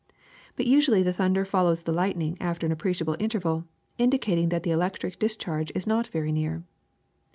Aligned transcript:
But 0.55 0.65
usually 0.65 1.03
the 1.03 1.13
thunder 1.13 1.45
follows 1.45 1.83
the 1.83 1.91
lightning 1.91 2.35
after 2.41 2.65
an 2.65 2.71
appreciable 2.71 3.15
interval, 3.19 3.65
indicating 3.99 4.49
that 4.49 4.63
the 4.63 4.71
electric 4.71 5.19
dis 5.19 5.37
charge 5.37 5.71
is 5.75 5.85
not 5.85 6.07
very 6.07 6.31
near. 6.31 6.63